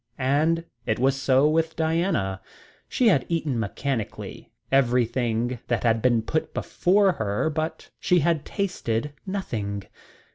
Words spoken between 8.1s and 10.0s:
had tasted nothing.